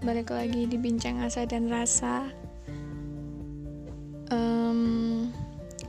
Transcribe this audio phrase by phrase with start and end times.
[0.00, 2.24] Balik lagi di Bincang Asa dan Rasa.
[4.32, 5.28] Um,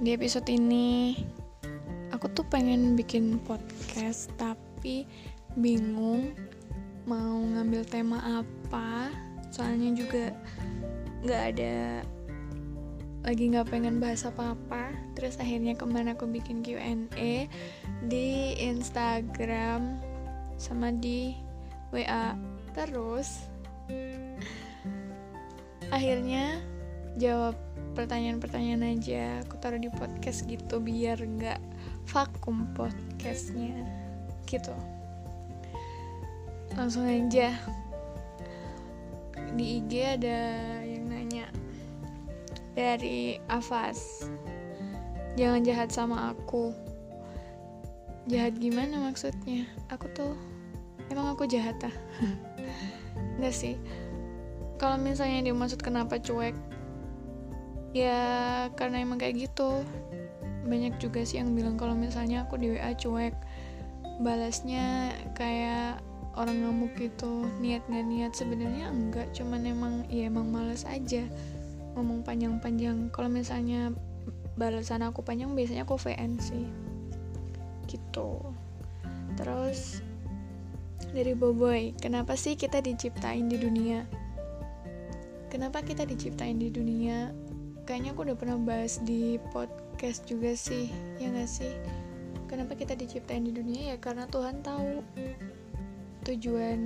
[0.04, 1.16] Di episode ini,
[2.12, 5.08] aku tuh pengen bikin podcast Tapi
[5.56, 6.36] bingung
[7.08, 9.16] mau ngambil tema apa.
[9.48, 10.36] Soalnya juga
[11.23, 12.04] gak ada
[13.23, 14.92] lagi nggak pengen bahas apa-apa.
[15.16, 17.48] Terus akhirnya ke mana aku bikin Q&A
[18.12, 20.03] di Instagram
[20.59, 21.31] sama di
[21.96, 22.36] WA
[22.72, 23.50] terus
[25.92, 26.58] akhirnya
[27.20, 27.59] jawab
[27.94, 29.44] pertanyaan-pertanyaan aja.
[29.45, 31.59] Aku taruh di podcast gitu biar nggak
[32.09, 33.84] vakum podcastnya.
[34.47, 34.73] Gitu.
[36.80, 37.52] Langsung aja.
[39.52, 40.39] Di IG ada
[40.88, 41.52] yang nanya
[42.72, 44.25] dari Avas.
[45.36, 46.72] Jangan jahat sama aku.
[48.31, 49.67] Jahat gimana maksudnya?
[49.92, 50.34] Aku tuh
[51.12, 51.95] emang aku jahat ah
[53.42, 53.75] enggak sih.
[54.78, 56.53] Kalau misalnya dia maksud kenapa cuek
[57.97, 59.81] ya karena emang kayak gitu.
[60.70, 63.34] Banyak juga sih yang bilang kalau misalnya aku di WA cuek
[64.22, 66.06] balasnya kayak
[66.38, 67.50] orang ngamuk gitu.
[67.58, 71.25] Niat nggak niat sebenarnya enggak cuman emang ya emang males aja
[71.97, 73.09] ngomong panjang-panjang.
[73.09, 73.89] Kalau misalnya
[74.53, 76.69] balasan aku panjang biasanya aku VN sih.
[77.89, 78.38] Gitu.
[79.34, 80.06] Terus
[81.12, 84.08] dari Boboy kenapa sih kita diciptain di dunia?
[85.52, 87.35] Kenapa kita diciptain di dunia?
[87.84, 90.88] Kayaknya aku udah pernah bahas di podcast juga sih
[91.19, 91.72] ya gak sih?
[92.47, 93.96] Kenapa kita diciptain di dunia?
[93.96, 95.03] Ya karena Tuhan tahu.
[96.22, 96.80] Tujuan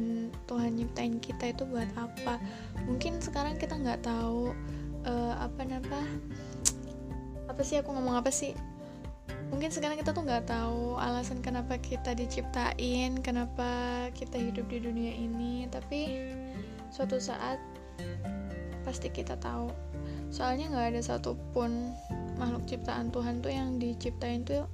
[0.47, 2.41] Tuhan nyiptain kita itu buat apa?
[2.87, 4.55] Mungkin sekarang kita nggak tahu
[5.05, 6.01] uh, apa nama
[7.45, 8.55] apa sih aku ngomong apa sih
[9.55, 15.15] mungkin sekarang kita tuh nggak tahu alasan kenapa kita diciptain kenapa kita hidup di dunia
[15.15, 16.27] ini tapi
[16.91, 17.55] suatu saat
[18.85, 19.73] pasti kita tahu.
[20.29, 21.91] Soalnya nggak ada satupun
[22.37, 24.69] makhluk ciptaan Tuhan tuh yang diciptain tuh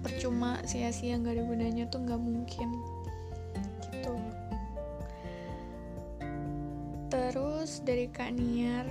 [0.00, 2.68] percuma sia-sia nggak ada gunanya tuh nggak mungkin.
[3.92, 4.14] Gitu.
[7.12, 8.88] Terus dari Kak Niar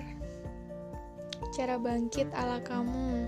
[1.52, 3.28] cara bangkit ala kamu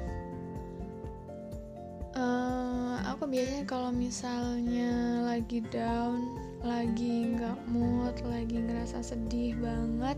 [2.17, 10.15] uh, aku biasanya kalau misalnya lagi down lagi nggak mood lagi ngerasa sedih banget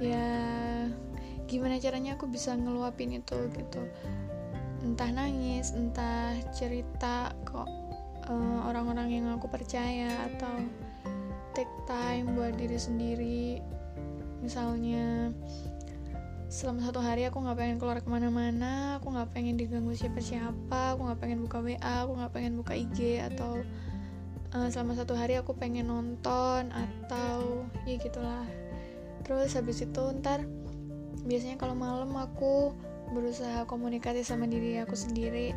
[0.00, 0.32] ya
[1.50, 3.82] gimana caranya aku bisa ngeluapin itu gitu?
[4.86, 7.66] Entah nangis entah cerita kok
[8.30, 10.62] uh, orang-orang yang aku percaya atau
[11.52, 13.42] take time buat diri sendiri.
[14.40, 15.34] Misalnya
[16.50, 21.06] selama satu hari aku nggak pengen keluar ke mana-mana aku nggak pengen diganggu siapa-siapa aku
[21.06, 23.62] nggak pengen buka WA aku nggak pengen buka IG atau
[24.54, 28.46] uh, selama satu hari aku pengen nonton atau ya gitulah.
[29.22, 30.42] Terus habis itu ntar
[31.22, 32.74] biasanya kalau malam aku
[33.14, 35.54] berusaha komunikasi sama diri aku sendiri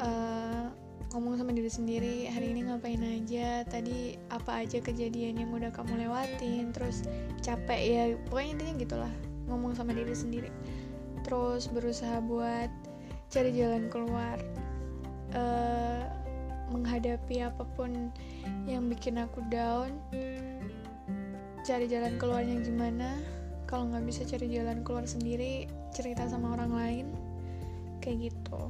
[0.00, 0.68] uh,
[1.16, 3.64] ngomong sama diri sendiri hari ini ngapain aja?
[3.68, 6.72] Tadi apa aja kejadian yang udah kamu lewatin?
[6.72, 7.04] Terus
[7.44, 8.02] capek ya?
[8.28, 9.14] Pokoknya intinya gitulah
[9.48, 10.52] ngomong sama diri sendiri.
[11.24, 12.70] Terus berusaha buat
[13.28, 14.40] cari jalan keluar
[15.36, 16.04] uh,
[16.72, 18.12] menghadapi apa pun
[18.68, 19.96] yang bikin aku down.
[21.64, 23.20] Cari jalan keluarnya gimana
[23.68, 27.06] kalau nggak bisa cari jalan keluar sendiri cerita sama orang lain
[28.00, 28.62] kayak gitu.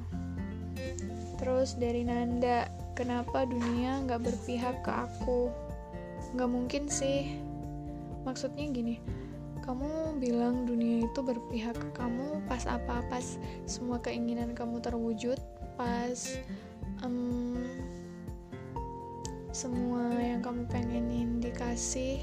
[1.39, 2.67] Terus dari Nanda
[2.99, 5.51] kenapa dunia nggak berpihak ke aku?
[6.35, 7.39] Nggak mungkin sih.
[8.27, 8.99] Maksudnya gini
[9.69, 13.37] kamu bilang dunia itu berpihak ke kamu pas apa pas
[13.69, 15.37] semua keinginan kamu terwujud
[15.77, 16.41] pas
[17.05, 17.61] um,
[19.53, 22.17] semua yang kamu pengenin dikasih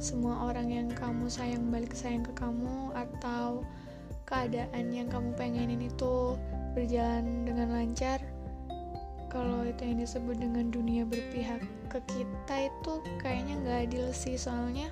[0.00, 3.60] semua orang yang kamu sayang balik sayang ke kamu atau
[4.24, 6.32] keadaan yang kamu pengenin itu
[6.72, 8.24] berjalan dengan lancar
[9.28, 11.60] kalau itu yang disebut dengan dunia berpihak
[11.92, 14.88] ke kita itu kayaknya nggak adil sih soalnya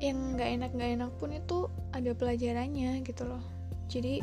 [0.00, 3.42] yang nggak enak nggak enak pun itu ada pelajarannya gitu loh.
[3.88, 4.20] Jadi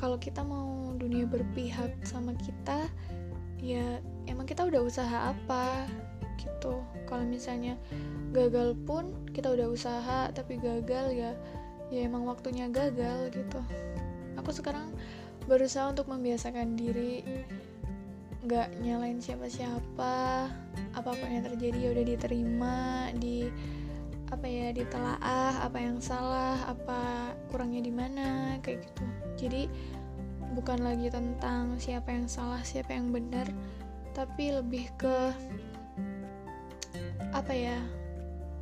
[0.00, 2.88] kalau kita mau dunia berpihak sama kita
[3.60, 5.88] ya emang kita udah usaha apa
[6.40, 6.80] gitu.
[7.08, 7.76] Kalau misalnya
[8.32, 11.32] gagal pun kita udah usaha tapi gagal ya
[11.92, 13.60] ya emang waktunya gagal gitu.
[14.40, 14.92] Aku sekarang
[15.44, 17.20] berusaha untuk membiasakan diri
[18.44, 20.52] nggak nyalain siapa-siapa
[20.92, 22.76] apa pun yang terjadi ya udah diterima
[23.16, 23.48] di
[24.32, 29.04] apa ya ditelaah apa yang salah apa kurangnya di mana kayak gitu.
[29.36, 29.62] Jadi
[30.54, 33.50] bukan lagi tentang siapa yang salah siapa yang benar
[34.14, 35.34] tapi lebih ke
[37.34, 37.82] apa ya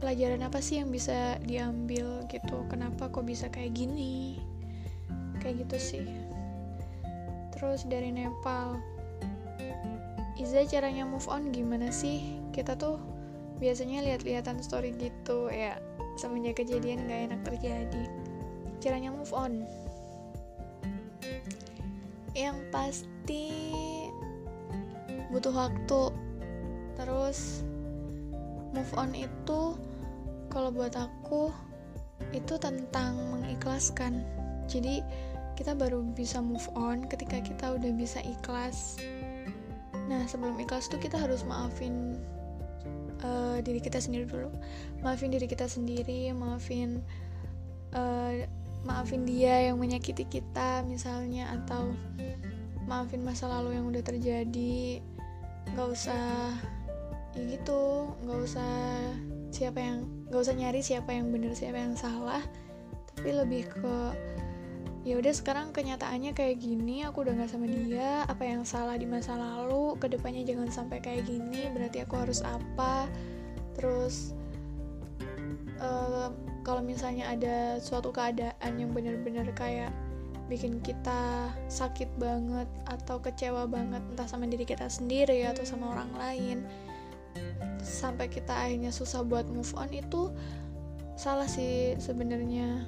[0.01, 2.65] pelajaran apa sih yang bisa diambil gitu?
[2.67, 4.41] Kenapa kok bisa kayak gini?
[5.39, 6.07] Kayak gitu sih.
[7.55, 8.81] Terus dari Nepal
[10.43, 12.35] Iza caranya move on gimana sih?
[12.51, 12.99] Kita tuh
[13.59, 15.77] biasanya lihat-lihatan story gitu ya
[16.17, 18.05] semenjak kejadian gak enak terjadi.
[18.83, 19.65] Caranya move on.
[22.33, 23.47] Yang pasti
[25.33, 26.03] butuh waktu.
[26.99, 27.65] Terus
[28.73, 29.77] move on itu
[30.53, 31.49] kalau buat aku
[32.37, 34.25] itu tentang mengikhlaskan.
[34.69, 35.01] Jadi
[35.57, 39.01] kita baru bisa move on ketika kita udah bisa ikhlas.
[40.09, 42.21] Nah sebelum ikhlas tuh kita harus maafin
[43.23, 44.51] uh, diri kita sendiri dulu.
[45.01, 47.03] Maafin diri kita sendiri maafin
[47.95, 48.45] uh,
[48.83, 51.95] maafin dia yang menyakiti kita misalnya atau
[52.87, 55.01] maafin masa lalu yang udah terjadi.
[55.73, 56.55] Nggak usah
[57.33, 58.13] ya gitu.
[58.27, 58.73] Nggak usah
[59.53, 59.99] siapa yang
[60.29, 62.43] nggak usah nyari siapa yang benar siapa yang salah.
[63.13, 63.97] Tapi lebih ke
[65.03, 68.23] ya udah sekarang kenyataannya kayak gini aku udah nggak sama dia.
[68.31, 72.41] Apa yang salah di masa lalu ke depannya jangan sampai kayak gini berarti aku harus
[72.47, 73.11] apa?
[73.75, 74.37] Terus
[75.83, 76.31] uh,
[76.63, 79.91] kalau misalnya ada suatu keadaan yang benar-benar kayak
[80.47, 86.13] bikin kita sakit banget atau kecewa banget entah sama diri kita sendiri atau sama orang
[86.19, 86.59] lain
[87.81, 90.29] sampai kita akhirnya susah buat move on itu
[91.17, 92.85] salah sih sebenarnya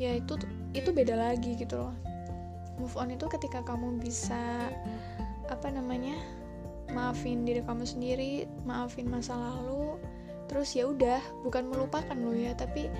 [0.00, 0.40] ya itu
[0.72, 1.94] itu beda lagi gitu loh.
[2.80, 4.72] Move on itu ketika kamu bisa
[5.52, 6.16] apa namanya
[6.96, 10.00] maafin diri kamu sendiri maafin masa lalu
[10.48, 12.90] terus ya udah bukan melupakan lo ya tapi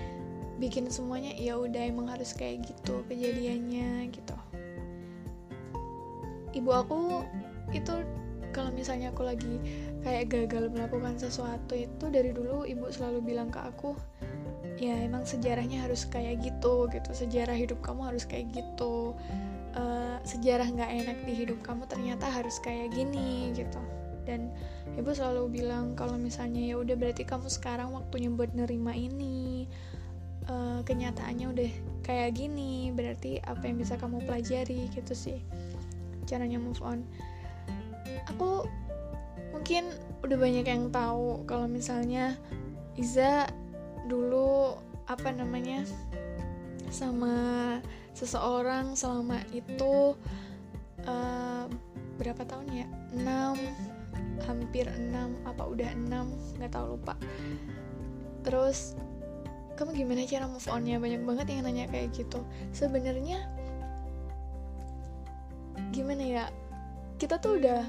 [0.60, 4.36] bikin semuanya ya udah emang harus kayak gitu kejadiannya gitu.
[6.52, 7.24] Ibu aku
[7.72, 8.04] itu
[8.52, 9.56] kalau misalnya aku lagi
[10.02, 13.94] kayak gagal melakukan sesuatu itu dari dulu ibu selalu bilang ke aku
[14.80, 17.10] ya emang sejarahnya harus kayak gitu gitu.
[17.12, 19.12] Sejarah hidup kamu harus kayak gitu.
[19.76, 23.78] Uh, sejarah nggak enak di hidup kamu ternyata harus kayak gini gitu.
[24.24, 24.48] Dan
[24.96, 29.68] ibu selalu bilang kalau misalnya ya udah berarti kamu sekarang waktunya buat nerima ini.
[30.48, 32.88] Uh, kenyataannya udah kayak gini.
[32.96, 35.44] Berarti apa yang bisa kamu pelajari gitu sih.
[36.24, 37.04] Caranya move on.
[38.32, 38.64] Aku
[39.52, 39.92] mungkin
[40.24, 42.40] udah banyak yang tahu kalau misalnya
[42.98, 43.48] Iza
[44.10, 44.74] dulu
[45.06, 45.86] apa namanya
[46.90, 47.78] sama
[48.18, 50.18] seseorang selama itu
[51.06, 51.64] uh,
[52.18, 52.86] berapa tahun ya?
[53.14, 55.14] 6 hampir 6
[55.46, 57.14] apa udah 6 nggak tahu lupa.
[58.42, 58.98] Terus
[59.78, 61.00] kamu gimana cara move onnya?
[61.00, 62.42] Banyak banget yang nanya kayak gitu.
[62.74, 63.46] Sebenarnya
[65.94, 66.44] gimana ya?
[67.16, 67.86] Kita tuh udah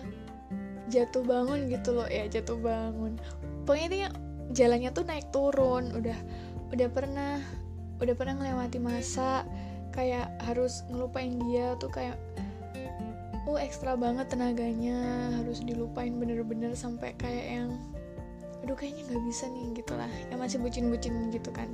[0.91, 3.19] jatuh bangun gitu loh ya jatuh bangun.
[3.63, 4.11] Pokoknya
[4.51, 5.95] jalannya tuh naik turun.
[5.95, 6.17] Udah
[6.71, 7.39] udah pernah
[8.01, 9.45] udah pernah melewati masa
[9.91, 12.17] kayak harus ngelupain dia tuh kayak
[13.45, 17.69] oh ekstra banget tenaganya harus dilupain bener-bener sampai kayak yang
[18.61, 20.11] aduh kayaknya nggak bisa nih gitulah.
[20.29, 21.69] Yang masih bucin-bucin gitu kan.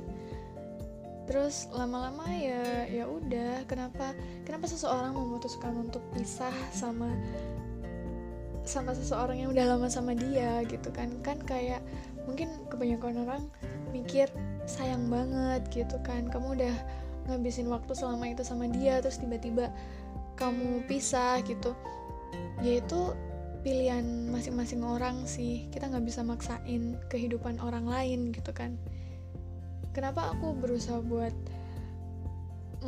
[1.28, 4.16] Terus lama-lama ya ya udah kenapa
[4.48, 7.12] kenapa seseorang memutuskan untuk pisah sama
[8.68, 11.08] sama seseorang yang udah lama sama dia gitu kan.
[11.24, 11.80] Kan kayak
[12.28, 13.42] mungkin kebanyakan orang
[13.96, 14.28] mikir
[14.68, 16.28] sayang banget gitu kan.
[16.28, 16.76] Kamu udah
[17.32, 19.72] ngabisin waktu selama itu sama dia terus tiba-tiba
[20.36, 21.72] kamu pisah gitu.
[22.60, 23.16] Yaitu
[23.64, 25.64] pilihan masing-masing orang sih.
[25.72, 28.76] Kita nggak bisa maksain kehidupan orang lain gitu kan.
[29.96, 31.32] Kenapa aku berusaha buat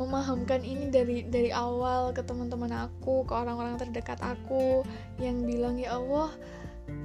[0.01, 4.81] memahamkan ini dari dari awal ke teman-teman aku ke orang-orang terdekat aku
[5.21, 6.33] yang bilang ya Allah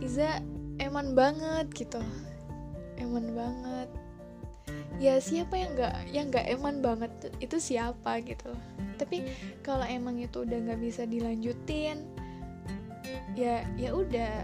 [0.00, 0.40] Iza
[0.80, 2.00] eman banget gitu.
[3.00, 3.88] Eman banget.
[4.96, 8.20] Ya siapa yang nggak yang nggak eman banget itu siapa?
[8.24, 8.52] gitu.
[8.96, 9.28] Tapi
[9.60, 12.08] kalau emang itu udah nggak bisa dilanjutin
[13.36, 14.40] ya ya udah.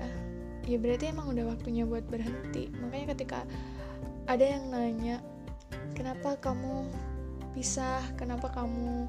[0.63, 2.71] Ya berarti emang udah waktunya buat berhenti.
[2.79, 3.43] Makanya ketika
[4.31, 5.19] ada yang nanya
[5.97, 6.87] kenapa kamu
[7.53, 9.07] pisah kenapa kamu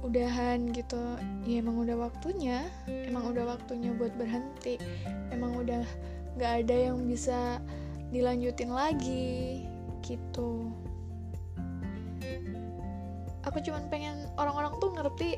[0.00, 0.98] udahan gitu?
[1.44, 4.80] Ya emang udah waktunya emang udah waktunya buat berhenti.
[5.28, 5.84] Emang udah
[6.38, 7.60] nggak ada yang bisa
[8.10, 9.66] dilanjutin lagi
[10.02, 10.72] gitu.
[13.44, 15.30] Aku cuman pengen orang-orang tuh ngerti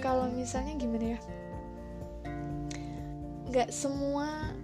[0.00, 1.20] kalau misalnya gimana ya
[3.50, 4.54] nggak semua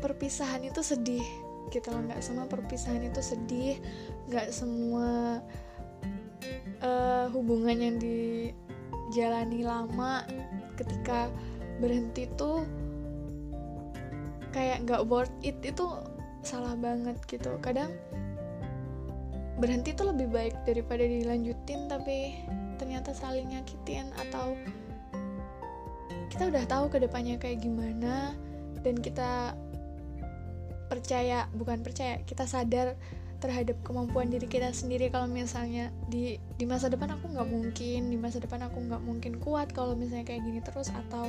[0.00, 1.24] perpisahan itu sedih
[1.68, 3.76] gitu nggak semua perpisahan itu sedih
[4.28, 5.40] nggak semua
[6.82, 10.26] uh, hubungan yang dijalani lama
[10.78, 11.28] ketika
[11.78, 12.64] berhenti tuh
[14.54, 15.56] kayak nggak worth it.
[15.62, 15.88] Itu
[16.42, 17.56] salah banget gitu.
[17.62, 17.94] Kadang
[19.62, 22.42] berhenti tuh lebih baik daripada dilanjutin tapi
[22.82, 24.58] ternyata saling nyakitin atau
[26.34, 28.34] kita udah tahu ke depannya kayak gimana
[28.82, 29.54] dan kita
[30.90, 32.98] percaya bukan percaya kita sadar
[33.42, 35.10] terhadap kemampuan diri kita sendiri.
[35.10, 39.42] Kalau misalnya di di masa depan aku nggak mungkin di masa depan aku nggak mungkin
[39.42, 41.26] kuat kalau misalnya kayak gini terus atau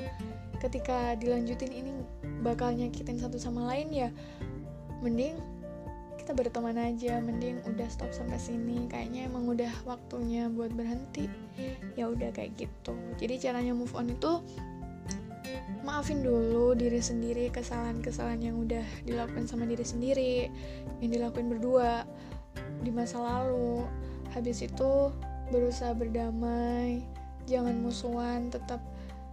[0.62, 1.91] ketika dilanjutin ini
[2.46, 4.10] bakal nyakitin satu sama lain ya
[5.01, 5.36] mending
[6.24, 8.88] kita berteman aja mending udah stop sampai sini.
[8.88, 11.27] Kayaknya emang udah waktunya buat berhenti.
[12.00, 12.96] Ya udah kayak gitu.
[13.20, 14.39] Jadi caranya move on itu
[15.84, 20.36] maafin dulu diri sendiri kesalahan-kesalahan yang udah dilakukan sama diri sendiri
[21.04, 22.08] yang dilakuin berdua
[22.82, 23.84] di masa lalu.
[24.32, 25.12] Habis itu
[25.52, 27.04] berusaha berdamai
[27.46, 28.80] jangan musuhan tetap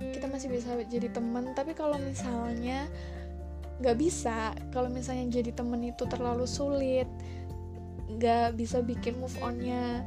[0.03, 1.55] kita masih bisa jadi teman.
[1.55, 2.91] Tapi kalau misalnya
[3.81, 7.09] nggak bisa kalau misalnya jadi temen itu terlalu sulit
[8.13, 10.05] nggak bisa bikin move onnya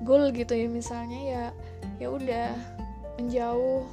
[0.00, 1.44] goal gitu ya misalnya ya
[2.00, 2.56] ya udah
[3.20, 3.84] menjauh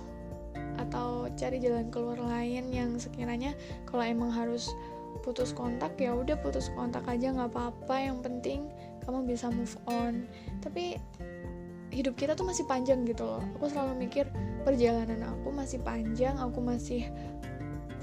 [0.88, 3.54] atau cari jalan keluar lain yang sekiranya
[3.86, 4.72] kalau emang harus
[5.22, 7.96] putus kontak ya udah putus kontak aja nggak apa-apa.
[8.00, 8.60] Yang penting
[9.04, 10.28] kamu bisa move on.
[10.64, 10.96] Tapi
[11.92, 13.44] hidup kita tuh masih panjang gitu loh.
[13.60, 14.30] Aku selalu mikir
[14.68, 17.08] perjalanan aku masih panjang aku masih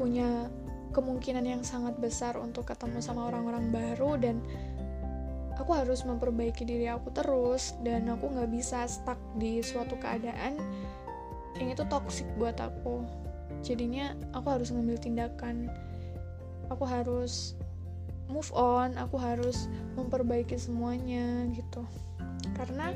[0.01, 0.49] punya
[0.97, 4.41] kemungkinan yang sangat besar untuk ketemu sama orang-orang baru dan
[5.61, 10.57] aku harus memperbaiki diri aku terus dan aku nggak bisa stuck di suatu keadaan
[11.59, 13.05] yang itu toxic buat aku.
[13.63, 15.71] Jadinya aku harus ngambil tindakan.
[16.73, 17.55] Aku harus
[18.29, 21.85] move on aku harus memperbaiki semuanya gitu.
[22.57, 22.95] Karena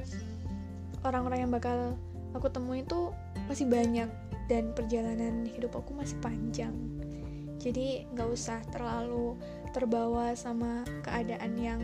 [1.04, 1.94] orang-orang yang bakal
[2.32, 3.12] aku temui itu
[3.48, 4.08] masih banyak
[4.48, 6.72] dan perjalanan hidup aku masih panjang.
[7.58, 9.34] Jadi nggak usah terlalu
[9.74, 11.80] terbawa sama keadaan yang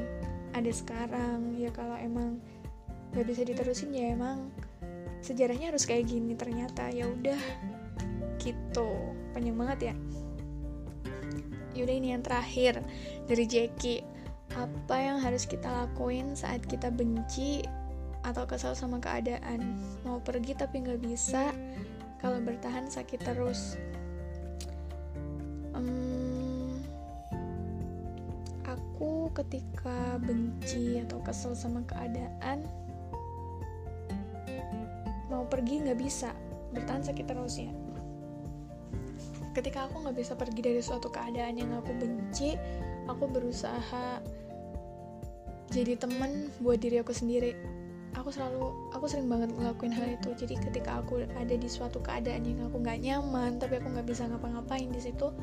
[0.55, 1.59] ada sekarang.
[1.59, 2.41] Ya kalau emang
[3.13, 4.51] nggak bisa diterusin ya emang
[5.25, 6.93] sejarahnya harus kayak gini ternyata.
[6.93, 7.41] Ya udah
[8.37, 8.89] gitu.
[9.33, 9.95] Panjang banget ya.
[11.75, 12.85] Yaudah ini yang terakhir
[13.27, 14.05] dari Jackie.
[14.55, 17.65] Apa yang harus kita lakuin saat kita benci
[18.23, 19.81] atau kesal sama keadaan?
[20.07, 21.51] Mau pergi tapi nggak bisa
[22.23, 23.75] kalau bertahan sakit terus.
[25.75, 26.79] Um,
[28.63, 32.63] aku ketika benci atau kesel sama keadaan
[35.65, 36.37] pergi nggak bisa
[36.77, 37.73] bertahan sakit ya
[39.57, 42.59] ketika aku nggak bisa pergi dari suatu keadaan yang aku benci
[43.09, 44.21] aku berusaha
[45.75, 47.59] jadi temen buat diri aku sendiri.
[48.15, 50.31] Aku selalu aku sering banget ngelakuin hal itu.
[50.39, 54.31] Jadi ketika aku ada di suatu keadaan yang aku nggak nyaman tapi aku nggak bisa
[54.31, 55.35] ngapa-ngapain di situ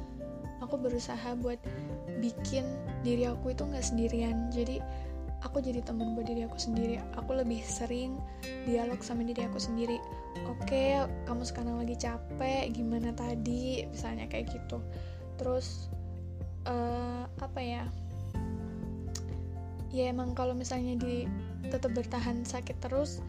[0.64, 1.60] aku berusaha buat
[2.24, 2.64] bikin
[3.04, 4.48] diri aku itu nggak sendirian.
[4.56, 4.80] Jadi
[5.42, 7.02] aku jadi teman buat diri aku sendiri.
[7.18, 8.18] Aku lebih sering
[8.66, 9.98] dialog sama diri aku sendiri.
[10.48, 13.86] Oke kamu sekarang lagi capek gimana tadi?
[13.90, 14.80] Misalnya kayak gitu.
[15.42, 15.90] Terus
[16.70, 17.84] uh, apa ya?
[19.92, 21.28] Ya emang kalau misalnya di
[21.68, 23.20] tetap bertahan sakit terus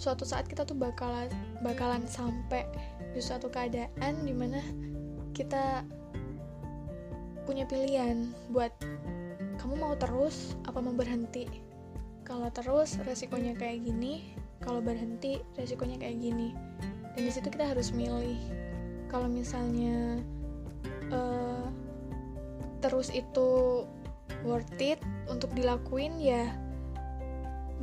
[0.00, 1.28] suatu saat kita tuh bakalan
[1.60, 2.64] bakalan sampai
[3.12, 4.58] di suatu keadaan di mana
[5.36, 5.84] kita
[7.44, 8.72] punya pilihan buat
[9.60, 11.44] kamu mau terus apa mau berhenti?
[12.24, 14.32] Kalau terus resikonya kayak gini
[14.64, 16.56] kalau berhenti resikonya kayak gini.
[17.12, 18.40] Dan di situ kita harus milih.
[19.12, 20.24] Kalau misalnya
[21.12, 21.68] uh,
[22.80, 23.84] terus itu
[24.40, 24.96] worth it
[25.28, 26.48] untuk dilakuin ya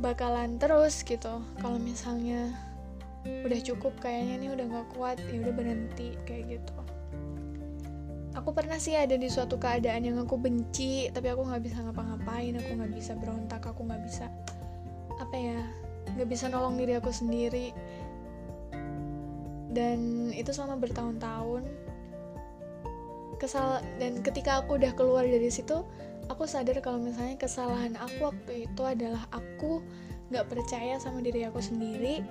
[0.02, 1.38] bakalan terus gitu.
[1.62, 2.50] Kalau misalnya
[3.46, 6.74] udah cukup kayaknya ini udah gak kuat ya udah berhenti kayak gitu
[8.38, 12.54] aku pernah sih ada di suatu keadaan yang aku benci tapi aku nggak bisa ngapa-ngapain
[12.54, 14.30] aku nggak bisa berontak aku nggak bisa
[15.18, 15.60] apa ya
[16.14, 17.70] nggak bisa nolong diri aku sendiri.
[19.68, 21.62] Dan itu selama bertahun-tahun.
[23.38, 25.86] Kesal dan ketika aku udah keluar dari situ
[26.26, 29.78] aku sadar kalau misalnya kesalahan aku waktu itu adalah aku
[30.34, 32.24] nggak percaya sama diri aku sendiri.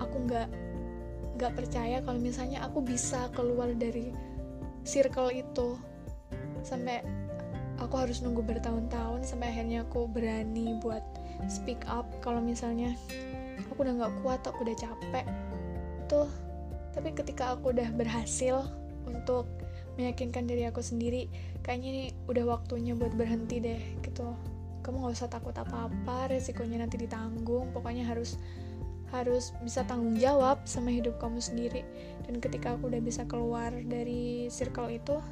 [0.00, 0.48] Aku nggak
[1.36, 4.14] nggak percaya kalau misalnya aku bisa keluar dari
[4.84, 5.80] circle itu.
[6.62, 7.02] Sampai
[7.82, 11.02] aku harus nunggu bertahun-tahun sampai akhirnya aku berani buat
[11.50, 12.06] speak up.
[12.22, 12.94] Kalau misalnya
[13.58, 15.26] aku udah nggak kuat aku udah capek
[16.06, 16.28] tuh.
[16.94, 18.62] Tapi ketika aku udah berhasil
[19.08, 19.50] untuk
[19.98, 21.30] meyakinkan diri aku sendiri
[21.62, 24.30] kayaknya ini udah waktunya buat berhenti deh gitu.
[24.84, 27.72] Kamu nggak usah takut apa-apa resikonya nanti ditanggung.
[27.72, 28.36] Pokoknya harus
[29.14, 31.86] harus bisa tanggung jawab sama hidup kamu sendiri.
[32.26, 35.22] Dan ketika aku udah bisa keluar dari circle itu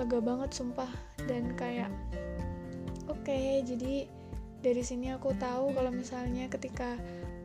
[0.00, 0.88] lega banget sumpah.
[1.28, 1.92] Dan kayak
[3.12, 4.08] oke okay, jadi
[4.64, 6.96] dari sini aku tahu kalau misalnya ketika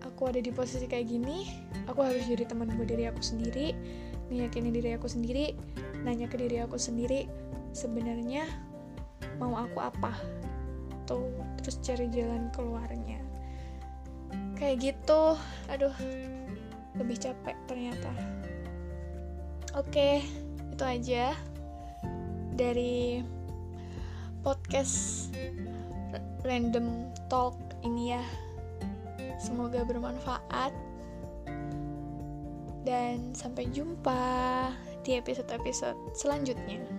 [0.08, 1.52] aku ada di posisi kayak gini
[1.92, 3.76] aku harus jadi teman buat diri aku sendiri
[4.32, 5.52] meyakini diri aku sendiri
[6.08, 7.28] nanya ke diri aku sendiri
[7.76, 8.48] sebenarnya
[9.36, 10.16] mau aku apa?
[11.04, 11.28] Tuh
[11.60, 13.29] terus cari jalan keluarnya
[14.60, 15.40] kayak gitu.
[15.72, 15.96] Aduh
[17.00, 18.12] lebih capek ternyata.
[19.80, 20.22] Oke
[20.76, 21.32] itu aja
[22.60, 23.24] dari
[24.44, 25.32] podcast
[26.44, 27.56] random talk
[27.88, 28.24] ini ya.
[29.40, 30.76] Semoga bermanfaat.
[32.84, 34.20] Dan sampai jumpa
[35.04, 36.99] di episode-episode selanjutnya.